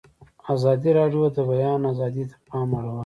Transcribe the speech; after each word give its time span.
ازادي 0.53 0.91
راډیو 0.99 1.23
د 1.31 1.35
د 1.37 1.39
بیان 1.49 1.81
آزادي 1.91 2.23
ته 2.29 2.35
پام 2.47 2.69
اړولی. 2.77 2.99